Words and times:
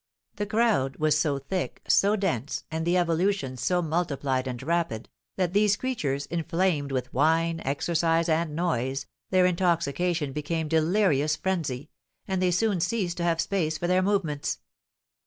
The 0.37 0.47
crowd 0.47 0.95
was 0.97 1.15
so 1.15 1.37
thick, 1.37 1.79
so 1.87 2.15
dense, 2.15 2.63
and 2.71 2.87
the 2.87 2.97
evolutions 2.97 3.61
so 3.61 3.83
multiplied 3.83 4.47
and 4.47 4.63
rapid, 4.63 5.09
that 5.37 5.53
these 5.53 5.75
creatures, 5.77 6.25
inflamed 6.25 6.91
with 6.91 7.13
wine, 7.13 7.61
exercise, 7.63 8.27
and 8.27 8.55
noise, 8.55 9.05
their 9.29 9.45
intoxication 9.45 10.33
became 10.33 10.67
delirious 10.67 11.35
frenzy, 11.35 11.91
and 12.27 12.41
they 12.41 12.49
soon 12.49 12.79
ceased 12.79 13.17
to 13.17 13.23
have 13.23 13.39
space 13.39 13.77
for 13.77 13.85
their 13.85 14.01
movements. 14.01 14.57